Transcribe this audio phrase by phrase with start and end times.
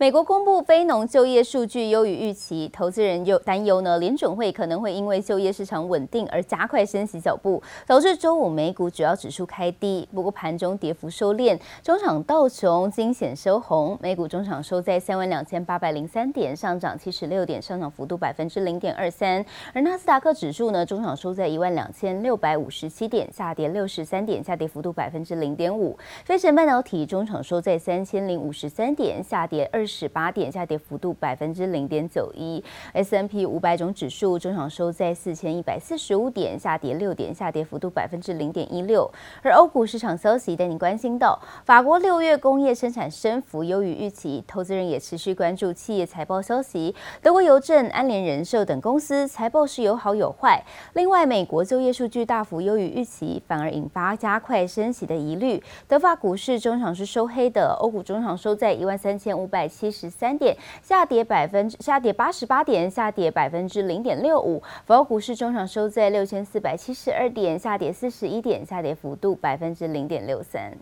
[0.00, 10.08] 美国公布非农就业数据优于预期，投资人又担忧呢，联准会可能会因为就业市场稳定而加快升息脚步，导致周五美股主要指数开低。
[10.14, 19.44] 不过盘中跌幅收敛，中场道琼惊险收红，美股中场收在三万两千八百零三点，上涨七十六点，上涨幅度百分之零点二三。
[19.72, 25.98] 而纳斯达克指数呢，中场收在一万两千六百五十七点，下跌六十三点，下跌幅度百分之零点五。
[26.24, 32.62] 费城半导体中场收在三千零五十三点，下跌二十八点，下跌幅度百分之零点九一。
[32.92, 39.10] S&P 五百种指数中场收在四千一百四十五点，下跌六点，下跌幅度百分之零点一六。
[39.42, 46.94] 而欧股市场消息带你关心到，法国六月工业生产升幅优于预期，投资人也持续关注企业财报消息。
[47.22, 50.62] 德国邮政、安联人寿等公司财报是有好有坏。
[50.92, 55.62] 另外，美国就业数据大幅优于预期，反而引发加快升息的疑虑。
[55.86, 64.60] 德法股市中场是收黑的，欧股中场收在一万三千五百七十三点，下跌百分之下跌八十八点，下跌百分之零点六五。
[64.84, 70.76] 法国股市中场收在六千四百七十二点，下跌四十一点，下跌幅度百分之零点六三。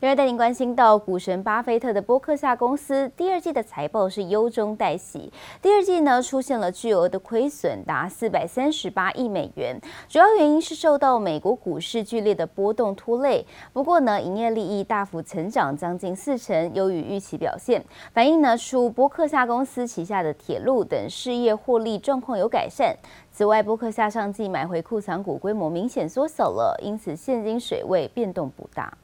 [0.00, 9.76] 另外，带您关心到股神巴菲特的波克夏公司第二季的财报是优中带喜，第二季呢出现了巨额的亏损，达四百三十八亿美元，
[10.08, 13.44] 主要原因是受到美国股市剧烈的波动拖累。
[13.72, 22.96] 不过呢，营业利益大幅成长将近四成，优于预期表现，反映呢出波克夏公司旗下的铁路等事业获利状况有改善。
[23.32, 28.96] 此外，波克夏上季买回库藏股规模明显缩小了，因此现金水位变动不大。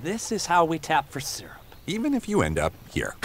[0.00, 3.16] This is how we tap for syrup, even if you end up here.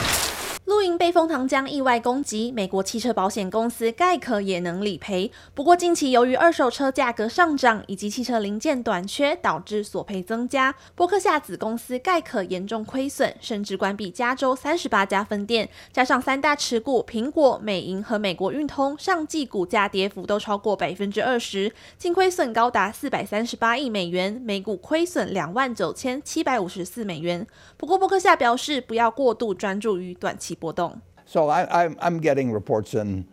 [0.74, 5.32] 露营被蜂糖浆意外攻击，美国汽车保险公司盖可也能理赔。
[5.54, 10.74] 不过近期由于二手车价格上涨以及汽车零件短缺，导致索赔增加。
[10.96, 15.70] 波克夏子公司盖可严重亏损，甚至关闭加州三十八家分店。
[15.92, 27.46] 加上三大持股苹果、美银和美国运通上季股价跌幅都超过百分之二十，净亏损高达四百三十八亿美元，每股亏损两万九千七百五十四美元。
[27.78, 30.98] 不过波克夏表示，不要过度专注于短期波动。
[31.26, 33.26] So I, I, I'm getting reports in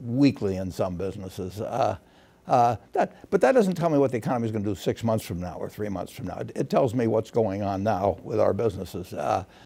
[0.00, 1.60] weekly in some businesses.
[1.60, 1.98] Uh,
[2.48, 5.02] Uh, that, but that doesn't tell me what the economy is going to do six
[5.02, 6.38] months from now or three months from now.
[6.38, 9.14] It, it tells me what's going on now with our businesses.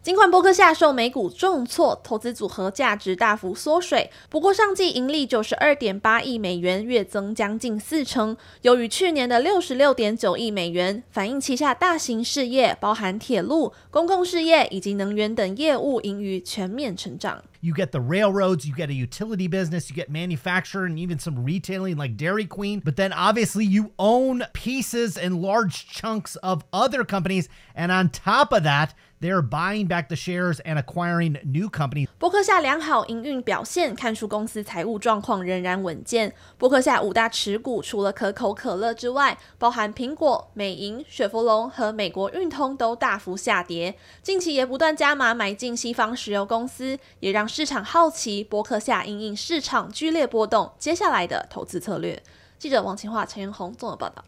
[0.03, 17.43] 尽管波克夏受美股重挫，投资组合价值大幅缩水，不过上季盈利九十二点八亿美元，月增将近四成，由于去年的六十六点九亿美元，反映旗下大型事业，包含铁路、公共事业以及能源等业务盈余全面成长。
[17.61, 22.17] You get the railroads, you get a utility business, you get manufacturing, even some retailing like
[22.17, 22.81] Dairy Queen.
[22.83, 27.49] But then obviously you own pieces and large chunks of other companies.
[27.75, 32.09] And on top of that, they're buying back the shares and acquiring new companies.
[32.19, 36.35] 波克夏良好营运表现，看出公司财务状况仍然稳健。
[36.59, 43.95] 波克夏五大持股除了可口可乐之外，包含苹果、美银、雪佛龙和美国运通都大幅下跌。
[44.23, 52.23] 近期也不断加码买进西方石油公司，也让市场好奇波克夏因应市场剧烈波动，接下来的投资策略。
[52.59, 54.25] 记者王清桦、陈元宏综合报道。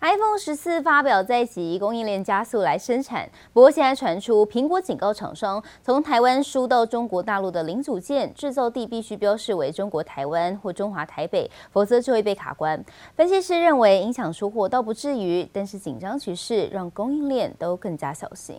[0.00, 3.28] iPhone 十四发表在即，供应链加速来生产。
[3.52, 12.82] 不过现在传出，苹果警告厂商，从台湾输到中国大陆的零组件制造地必须标示为中国台湾或中华台北，否则就会被卡关。
[13.16, 18.56] 分析师认为，影响出货倒不至于，但是紧张局势让供应链都更加小心。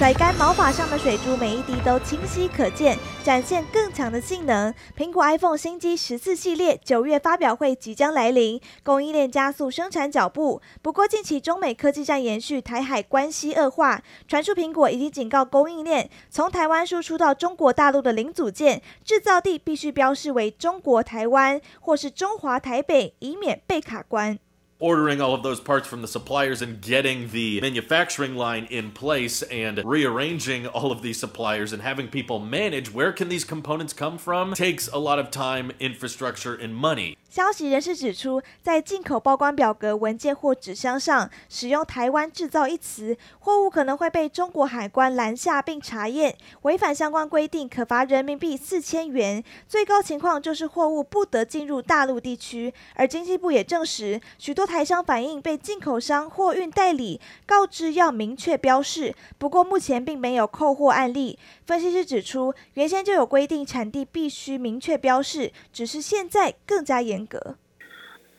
[0.00, 4.74] 甩干毛发上的水珠，每一滴都清晰可见，展现更强的性能。
[4.96, 10.62] 苹果 iPhone 新机十四系列九月发表会即将来临，供应链加速生产脚步。
[10.80, 24.38] 不过近期中美科技战延续，台海关系恶化，传出苹果已经警告供应链，从台湾输出到中国大陆的零组件制造地必须标示为中国台湾或是中华台北，以免被卡关。
[24.80, 29.80] Ordering all of those parts from the suppliers and getting the manufacturing line in place and
[29.84, 34.54] rearranging all of these suppliers and having people manage where can these components come from
[34.54, 37.16] takes a lot of time, infrastructure, and money.
[37.30, 52.74] 消息人士指出，在进口报关表格、文件或纸箱上使用“台湾制造”一词，货物可能会被中国海关拦下并查验，违反相关规定可罚人民币四千元，最高情况就是货物不得进入大陆地区。
[52.96, 61.38] 而经济部也证实，许多台商反映被进口商货运代理告知要明确标示，不过目前并没有扣货案例。
[61.70, 67.54] 分析师指出，原先就有规定产地必须明确标示，只是现在更加严格。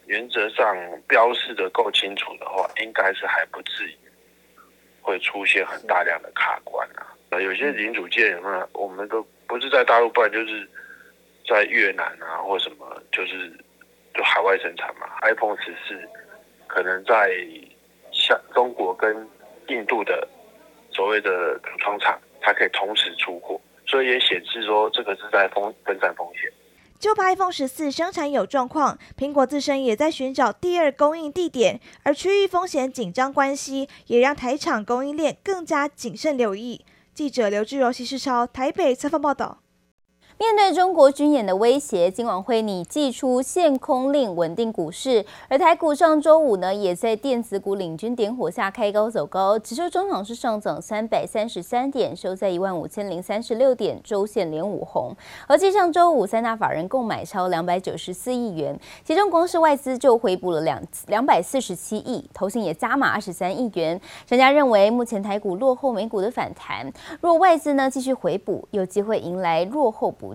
[0.05, 0.75] 原则上
[1.07, 3.95] 标示的够清楚的话，应该是还不至于
[5.01, 7.39] 会出现很大量的卡关啊。
[7.39, 8.69] 有些零组件有没有？
[8.73, 10.69] 我们都不是在大陆，不然就是
[11.47, 13.49] 在越南啊，或什么，就是
[14.13, 15.07] 就海外生产嘛。
[15.21, 15.97] iPhone 十四
[16.67, 17.31] 可能在
[18.11, 19.25] 像中国跟
[19.69, 20.27] 印度的
[20.91, 26.51] 所谓的组装厂，它可以同时出货，所以也显示说这个是在风分散风险。
[26.99, 36.85] 就怕 iPhone 十四生产有状况，苹果自身也在寻找第二供应地点，而区域风险紧张关系，也让台厂供应链更加谨慎留意。
[37.13, 39.60] 记者刘志柔、徐世超台北采访报道。
[40.41, 45.23] 面对中国军演的威胁，金管会拟祭出限空令，稳定股市。
[45.47, 55.15] 而台股上周五呢，也在电子股领军点火下开高走高，指数中场是上涨三百三十三点，收在一万五千零三十六点，周线连五红。
[55.45, 64.01] 而继上周五三大法人共买超两百九十四亿元，其中光是外资就回补了两两百四十七亿，投信也加码二十三亿元。
[64.25, 66.91] 专家认为，目前台股落后美股的反弹，
[67.21, 70.30] 若外资呢继续回补，有机会迎来落后补。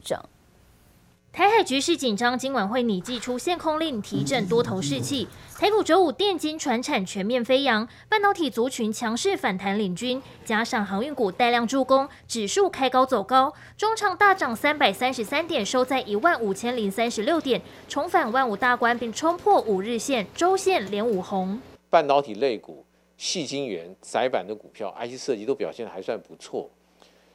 [1.33, 5.29] 台海局势紧张，今晚会拟祭出限空令，提振多头士气。
[5.59, 21.61] 台股周五电金传产全面飞扬，半导体族群强势反弹领军，加上航运股带量助攻，指数开高走高，中场大涨三百三十三点，收在一万五千零三十六点，重返万五大关，并冲破五日线，周线连五红。
[21.91, 22.87] 半导体类股、
[23.19, 26.71] 细晶圆、窄板的股票、IC 设计都表现还算不错。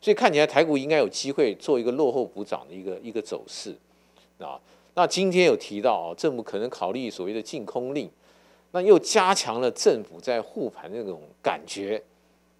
[0.01, 3.75] 所以看起来台股应该有机会做一个落后补涨的一个一个走势
[4.39, 4.59] 啊。
[4.95, 8.09] 那今天有提到啊，政府可能考虑所谓的净空令，
[8.71, 12.01] 那又加强了政府在护盘那种感觉，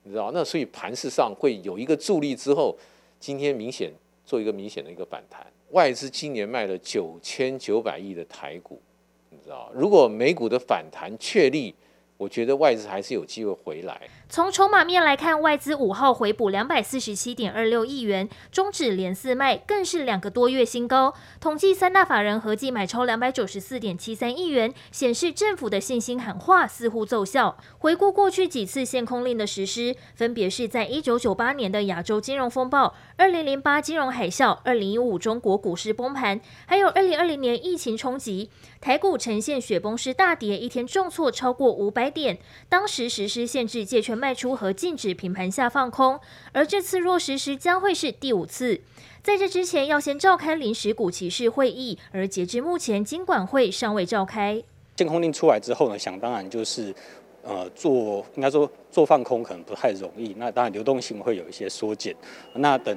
[0.03, 0.31] 你知道？
[0.31, 2.77] 那所以盘势上会有一个助力之后，
[3.19, 3.91] 今天明显
[4.25, 5.45] 做一个明显的一个反弹。
[5.71, 8.79] 外资今年卖了九千九百亿的台股，
[9.29, 9.71] 你知道？
[9.73, 11.73] 如果美股的反弹确立，
[12.21, 13.99] 我觉得外资还是有机会回来。
[14.29, 21.15] 从筹码面来看，外资五号回补两百四十七点二六亿元，中指连四卖，更是两个多月新高。
[21.39, 27.57] 统计三大法人合计买超两百九十四点七三亿元，显示政府的信心喊话似乎奏效。
[27.79, 42.37] 回顾过去几次限空令的实施，分别是在一九九八年的亚洲金融风暴、二零零八金融海啸、二零一五中国股市崩盘，还有二零二零年疫情冲击，台股呈现雪崩式大跌，一天重挫超过五百点。
[42.67, 44.11] 当时实施限制借券。
[44.21, 46.19] 卖出和禁止平盘下放空，
[46.51, 48.81] 而这次若实施将会是第五次。
[49.23, 54.61] 在这之前，要先召开临时股期市会议，而截至目前，金管会尚未召开。
[54.97, 56.93] 限空令出来之后呢，想当然就是，
[57.41, 62.15] 呃，做应该说做放空可能不太容易，那当然流动性会有一些缩减。
[62.53, 62.95] 那等。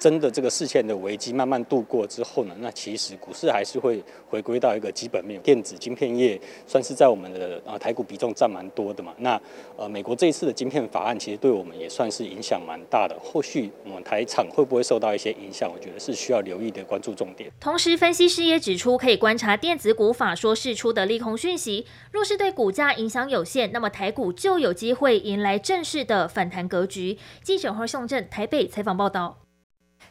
[0.00, 5.38] 真的这个事件的危机慢慢度过之后呢，那其实股市还是会回归到一个基本面。
[5.42, 9.12] 电子晶片业算是在我们的呃台股比重占蛮多的嘛。
[9.18, 9.40] 那
[9.76, 13.14] 呃美国这一次的晶片法案其实对我们也算是影响蛮大的。
[13.22, 15.70] 后续我们台厂会不会受到一些影响？
[15.70, 17.50] 我觉得是需要留意的关注重点。
[17.60, 27.18] 同时，分析师也指出，可以观察电子股法说释出的利空讯息，若是对股价影响有限，那么台股就有机会迎来正式的反弹格局。
[27.42, 29.36] 记者黄胜镇台北采访报道。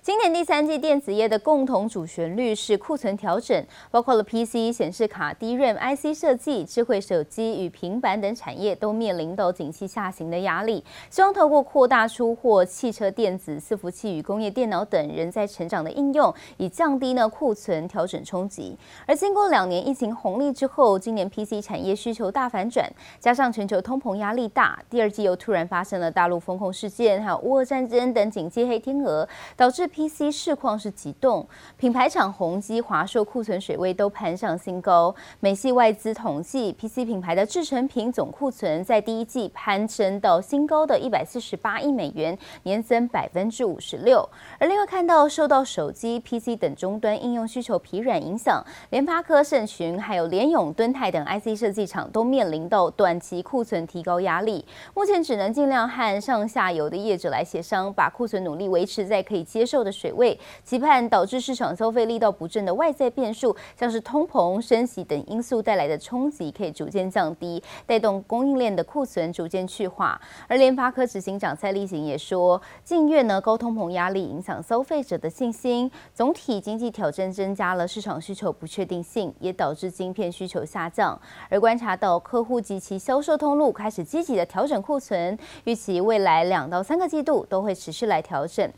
[0.10, 10.84] 今年第三季电子业的共同主旋律是库存调整，包括了 PC、显示卡、DRAM、IC 设计、智慧手机与平板等产业都面临到景气下行的压力。
[11.12, 18.76] 希望透过扩大出货、汽车电子、伺服器与工业电脑等仍在成长的应用，以降低呢库存调整冲击。
[19.06, 35.14] 而经过两年疫情红利之后，今年 PC 产业需求大反转，加上全球通膨压力大，第二季又突然发生了大陆封控事件，还有乌俄战争等景气黑天鹅，导致 PC 市况是急动，品牌厂宏基、华硕库存水位都攀上新高。
[35.42, 44.26] 美系外资统计，PC 品牌的制成品总库存在第一季攀升到新高的一百四十八亿美元，年增百分之五十六。
[44.58, 54.64] 而另外看到受到手机、PC 等终端应用需求疲软影响，联发科、盛群还有联咏、敦泰等 IC 设计厂都面临到短期库存提高压力。
[54.94, 70.20] 目前只能尽量和上下游的业者来协商，把库存努力维持在可以接受的水位，期盼导致市场消费力道不振的外在变数，像是通膨、升息等因素带来的冲击，可以逐渐降低，带动供应链的库存逐渐去化。
[70.48, 81.20] 而联发科执行长蔡立行也说，近月呢高通膨压力影响消费者的信心，总体经济挑战增加了市场需求不确定性，也导致晶片需求下降。
[81.50, 88.72] 而观察到客户及其销售通路开始积极的调整库存，预期未来两到三个季度都会持续来调整。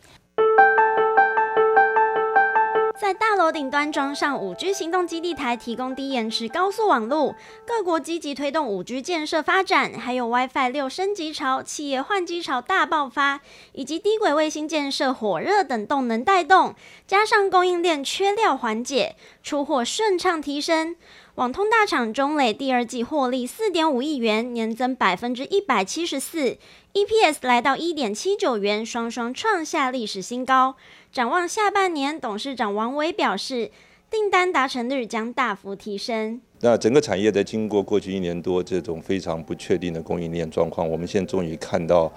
[3.01, 7.35] 在大楼顶端装上 5G 行动基地台，提供低延迟高速网络。
[7.65, 13.41] 各国积极推动 5G 建设发展，还有 WiFi 六升级潮、企业换机潮大爆发，
[13.71, 16.75] 以及低轨卫星建设火热等动能带动，
[17.07, 20.95] 加上供应链缺料缓解，出货顺畅提升。
[21.35, 26.57] 网通大厂中磊第二季获利四点五亿元，年增百分之一百七十四
[26.93, 30.75] ，EPS 来到一点七九元，双双创下历史新高。
[31.09, 33.71] 展望下半年，董事长王伟表示，
[34.09, 36.41] 订单达成率将大幅提升。
[36.59, 42.11] 那整个产业在经过过去一年多这种非常不确定的供应链状况，我们现在终于看到。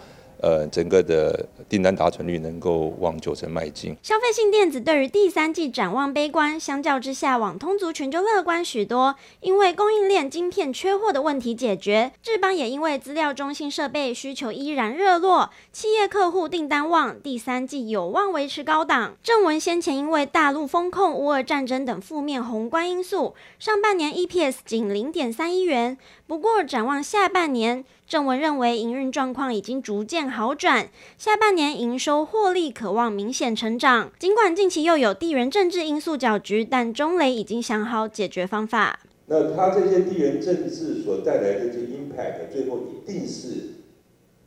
[0.44, 3.96] 呃，整个的订单达成率能够往九成迈进。
[4.02, 12.12] 消费性电子对于第三季展望悲观，相较之下，网通族群就乐观许多，因为供应链晶片缺货的问题解决。
[12.22, 19.16] 智邦也因为资料中心设备需求依然热络，企业客户订单旺，第三季有望维持高档。
[19.22, 25.96] 正文先前因为大陆封控、乌俄战争等负面宏观因素，上半年 EPS 仅零点三一元。
[26.26, 27.84] 不过展望下半年。
[28.06, 34.12] 正文认为营运状况已经逐渐好转，下半年营收获利渴望明显成长。
[34.18, 39.00] 尽管近期又有地缘政治因素搅局，但中磊已经想好解决方法。
[39.26, 43.76] 那他这些地缘政治所带来的这些 impact，最后一定是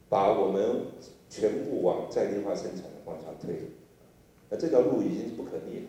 [0.07, 0.85] 把我们
[1.27, 3.71] 全部往在地化生产往上推。
[4.49, 5.85] 那这条路已经是不可逆了，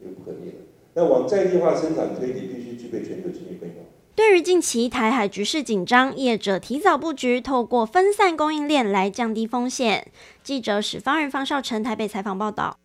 [0.00, 0.58] 也不可逆了。
[0.94, 3.84] 那往在地化生产推，你必须具备全球经济分工。
[4.14, 10.12] 对于近期台海局势紧张，业者提早布局，透过分散供应链来降低风险。
[10.42, 12.81] 记者史方仁、方少成台北采访报道。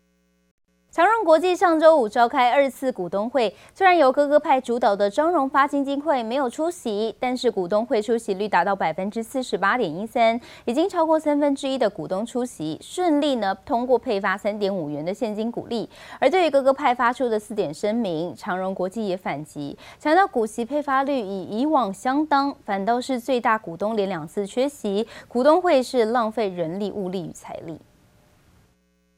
[0.98, 15.88] 长荣国际上周五召开二次股东会，虽然由哥哥派主导的张荣发基金会没有出席，但是股东会出席率达到百分之四十八点一三，已经超过三分之一的股东出席，顺利呢通过配发三点五元的现金股利。
[16.18, 27.78] 而对于哥哥派发出的四点声明，长荣国际也反击，强调股息配发率与以往相当，反倒是最大股东连两次缺席，股东会是浪费人力、物力与财力。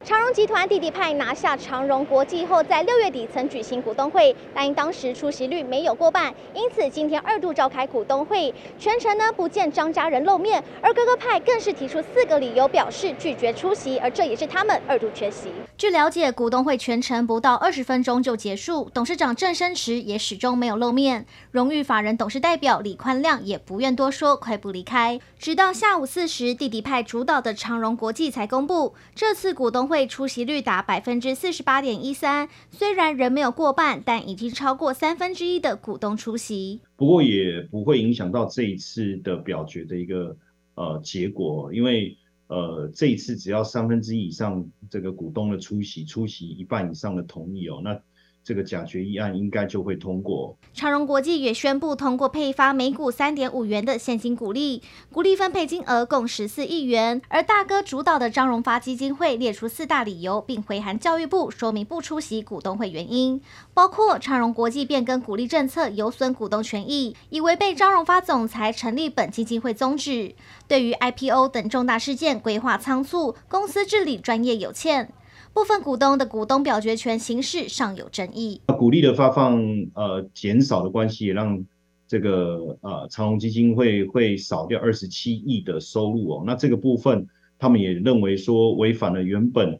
[0.03, 15.51] 长荣集团弟弟派拿下长荣国际后，在六月底曾举行股东会，但因当时出席率没有过半，因此今天二度召开股东会，全程呢不见张家人露面，而哥哥派更是提出四个理由表示拒绝出席，而这也是他们二度缺席。
[15.77, 25.19] 据了解，股东会全程不到二十分钟就结束，董事长郑生池也始终没有露面，荣誉法人董事代表李宽亮也不愿多说，快步离开。
[25.37, 30.07] 直到下午四时，弟弟派主导的长荣国际才公布这次股东会。
[30.07, 36.81] 出席率达百分之四十八点一三，虽然仍没有过半，但已经超过三分之一的股东出席。
[36.97, 40.35] 不过也不会影响到这一次的表决的一个
[40.75, 42.17] 呃结果，因为
[42.47, 48.01] 呃这一次只要三分之一以上这个股东的出席，出席一半以上的同意哦，那。
[48.43, 50.57] 这个假决议案应该就会通过。
[50.73, 54.81] 长荣国际也宣布通过配发每股三点五元的现金股利，
[55.11, 57.21] 股利分配金额共十四亿元。
[57.27, 63.39] 而大哥主导的张荣发基金会列出四大理由，并回函教育部说明不出席股东会原因，
[63.73, 70.33] 包括长荣国际变更股利政策有损股东权益，以违背张荣发总裁成立本基金会宗旨，
[70.67, 75.13] 对于 IPO 等重大事件规划仓促，公司治理专业有欠。
[75.53, 78.61] 部分股东的股东表决权形式尚有争议。
[78.77, 79.61] 股利的发放
[79.93, 81.65] 呃减少的关系，也让
[82.07, 86.43] 这个呃长荣基金会会少掉二十七亿的收入哦。
[86.45, 87.27] 那这个部分，
[87.59, 89.79] 他们也认为说违反了原本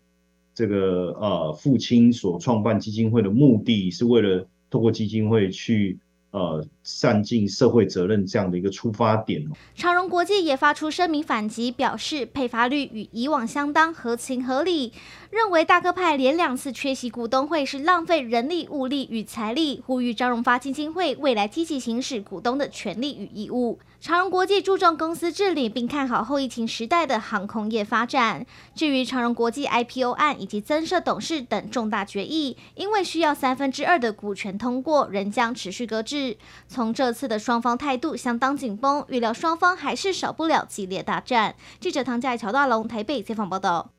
[0.54, 6.00] 这个呃父亲所创办基金会的目的，是为了透过基金会去。
[6.32, 9.52] 呃，善尽社会责任这样的一个出发点哦。
[9.76, 14.94] 长荣国际也发出声明反击，表示配发率与以往相当，合情合理。
[15.30, 23.80] 认为大哥派连两次缺席股东会是浪费人力、物力与财力，呼吁张荣发基金会未来积极行使股东的权利与义务。
[24.02, 28.46] 长荣国际注重公司治理，并看好后疫情时代的航空业发展。
[28.74, 36.21] 至于长荣国际 IPO 案以及增设董事等重大决议，因为需要三分之二的股权通过，仍将持续搁置。
[36.68, 41.56] 从这次的双方态度相当紧绷，预料双方还是少不了激烈大战。
[41.80, 43.92] 记者唐佳乔大龙台北采访报道。